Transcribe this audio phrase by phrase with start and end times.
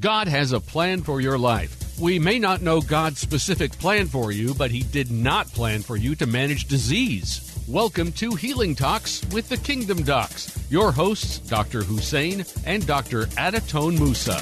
[0.00, 1.98] God has a plan for your life.
[1.98, 5.96] We may not know God's specific plan for you, but He did not plan for
[5.96, 7.60] you to manage disease.
[7.66, 10.70] Welcome to Healing Talks with the Kingdom Docs.
[10.70, 11.82] Your hosts, Dr.
[11.82, 13.24] Hussein and Dr.
[13.36, 14.40] Adatone Musa.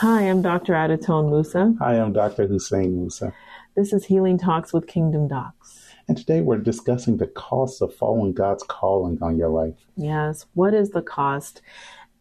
[0.00, 0.74] Hi, I'm Dr.
[0.74, 1.74] Adatone Musa.
[1.78, 2.46] Hi, I'm Dr.
[2.46, 3.32] Hussein Musa.
[3.74, 5.86] This is Healing Talks with Kingdom Docs.
[6.06, 9.76] And today we're discussing the cost of following God's calling on your life.
[9.96, 11.62] Yes, what is the cost?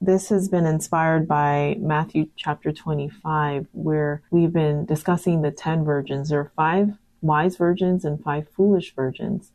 [0.04, 6.30] This has been inspired by Matthew chapter 25, where we've been discussing the 10 virgins.
[6.30, 9.52] There are five wise virgins and five foolish virgins.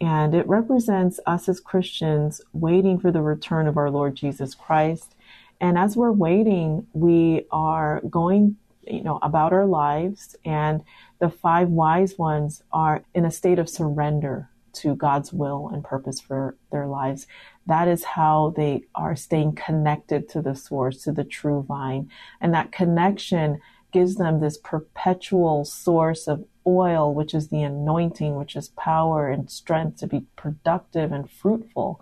[0.00, 5.14] And it represents us as Christians waiting for the return of our Lord Jesus Christ.
[5.60, 8.56] And as we're waiting, we are going,
[8.86, 10.34] you know, about our lives.
[10.46, 10.82] And
[11.18, 16.20] the five wise ones are in a state of surrender to God's will and purpose
[16.20, 17.26] for their lives.
[17.66, 22.10] That is how they are staying connected to the source, to the true vine.
[22.40, 23.60] And that connection
[23.92, 29.50] gives them this perpetual source of oil, which is the anointing, which is power and
[29.50, 32.00] strength to be productive and fruitful.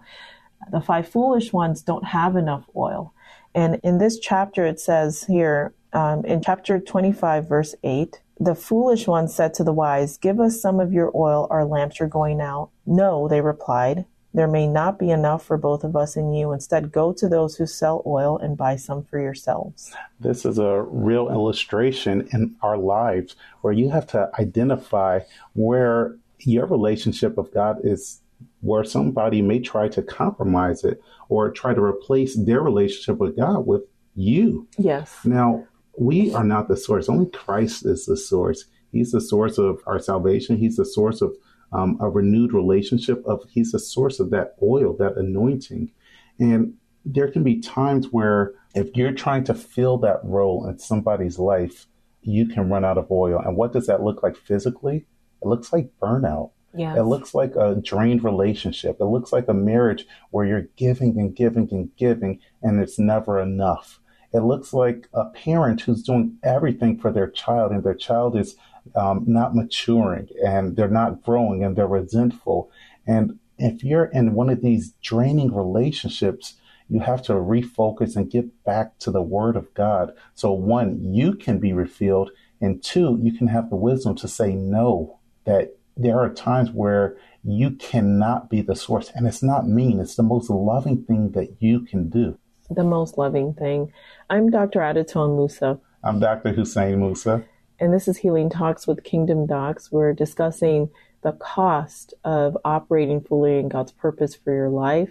[0.71, 3.13] The five foolish ones don't have enough oil.
[3.55, 9.07] And in this chapter, it says here, um, in chapter 25, verse 8, the foolish
[9.07, 12.41] one said to the wise, Give us some of your oil, our lamps are going
[12.41, 12.71] out.
[12.87, 16.53] No, they replied, there may not be enough for both of us and you.
[16.53, 19.93] Instead, go to those who sell oil and buy some for yourselves.
[20.21, 25.21] This is a real illustration in our lives where you have to identify
[25.53, 28.21] where your relationship with God is
[28.61, 33.67] where somebody may try to compromise it or try to replace their relationship with God
[33.67, 33.83] with
[34.15, 34.67] you.
[34.79, 35.19] Yes.
[35.25, 35.67] Now,
[35.99, 37.09] we are not the source.
[37.09, 38.65] Only Christ is the source.
[38.91, 40.57] He's the source of our salvation.
[40.57, 41.35] He's the source of
[41.73, 45.91] um, a renewed relationship of he's the source of that oil, that anointing.
[46.39, 51.39] And there can be times where if you're trying to fill that role in somebody's
[51.39, 51.87] life,
[52.23, 53.41] you can run out of oil.
[53.45, 55.07] And what does that look like physically?
[55.43, 56.53] It looks like burnout.
[56.75, 56.97] Yes.
[56.97, 58.97] It looks like a drained relationship.
[59.01, 63.41] It looks like a marriage where you're giving and giving and giving and it's never
[63.41, 64.01] enough.
[64.33, 68.57] It looks like a parent who's doing everything for their child and their child is
[68.97, 72.71] um, not maturing and they're not growing and they're resentful.
[73.07, 76.55] And if you're in one of these draining relationships,
[76.89, 80.13] you have to refocus and get back to the Word of God.
[80.35, 84.55] So, one, you can be refilled, and two, you can have the wisdom to say
[84.55, 89.11] no, that there are times where you cannot be the source.
[89.15, 92.39] And it's not mean, it's the most loving thing that you can do.
[92.75, 93.93] The most loving thing.
[94.31, 94.81] I'm Dr.
[94.81, 95.79] Adatone Musa.
[96.05, 96.53] I'm Dr.
[96.53, 97.45] Hussein Musa
[97.83, 99.91] and this is Healing Talks with Kingdom Docs.
[99.91, 100.89] We're discussing
[101.23, 105.11] the cost of operating fully in God's purpose for your life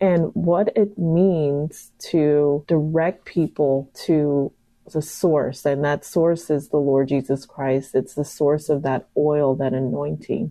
[0.00, 4.52] and what it means to direct people to
[4.92, 5.64] the source.
[5.64, 7.94] And that source is the Lord Jesus Christ.
[7.94, 10.50] It's the source of that oil, that anointing.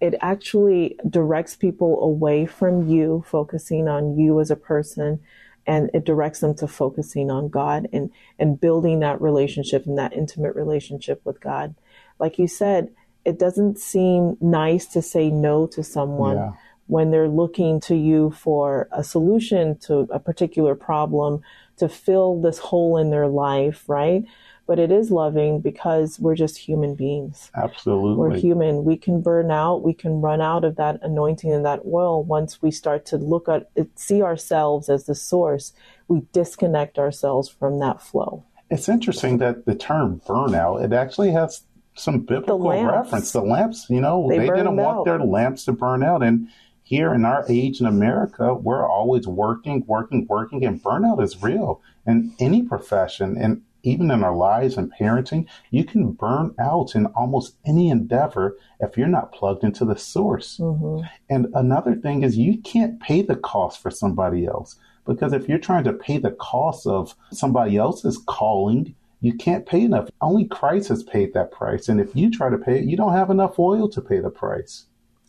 [0.00, 5.20] It actually directs people away from you, focusing on you as a person,
[5.66, 10.12] and it directs them to focusing on God and and building that relationship and that
[10.12, 11.74] intimate relationship with God.
[12.18, 12.90] Like you said,
[13.24, 16.52] it doesn't seem nice to say no to someone yeah.
[16.86, 21.42] when they're looking to you for a solution to a particular problem
[21.78, 24.24] to fill this hole in their life, right?
[24.66, 27.50] But it is loving because we're just human beings.
[27.54, 28.16] Absolutely.
[28.16, 28.84] We're human.
[28.84, 29.82] We can burn out.
[29.82, 33.48] We can run out of that anointing and that oil once we start to look
[33.48, 35.72] at it, see ourselves as the source.
[36.08, 38.44] We disconnect ourselves from that flow.
[38.70, 41.62] It's interesting that the term burnout, it actually has
[41.94, 43.32] some biblical reference.
[43.32, 46.22] The lamps, you know, they, they didn't want their lamps to burn out.
[46.22, 46.48] And
[46.82, 51.80] here in our age in America, we're always working, working, working, and burnout is real
[52.06, 53.36] in any profession.
[53.36, 58.56] And even in our lives and parenting, you can burn out in almost any endeavor
[58.80, 60.58] if you're not plugged into the source.
[60.58, 61.06] Mm-hmm.
[61.30, 64.76] And another thing is you can't pay the cost for somebody else
[65.06, 69.82] because if you're trying to pay the cost of somebody else's calling, you can't pay
[69.82, 70.10] enough.
[70.20, 71.88] Only Christ has paid that price.
[71.88, 74.30] And if you try to pay it, you don't have enough oil to pay the
[74.30, 74.86] price.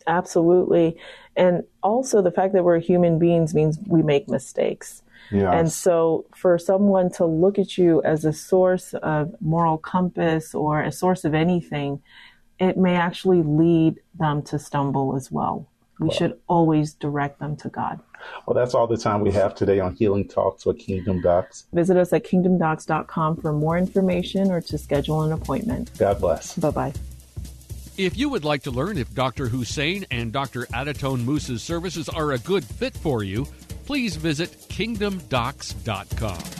[0.08, 0.96] Absolutely.
[1.36, 5.02] And also, the fact that we're human beings means we make mistakes.
[5.30, 5.52] Yes.
[5.54, 10.82] And so, for someone to look at you as a source of moral compass or
[10.82, 12.02] a source of anything,
[12.58, 15.68] it may actually lead them to stumble as well.
[16.00, 18.00] We should always direct them to God.
[18.46, 21.66] Well, that's all the time we have today on Healing Talks with Kingdom Docs.
[21.72, 25.90] Visit us at kingdomdocs.com for more information or to schedule an appointment.
[25.98, 26.56] God bless.
[26.56, 26.92] Bye bye.
[27.98, 29.48] If you would like to learn if Dr.
[29.48, 30.66] Hussein and Dr.
[30.66, 33.44] Adatone Musa's services are a good fit for you,
[33.86, 36.57] please visit kingdomdocs.com.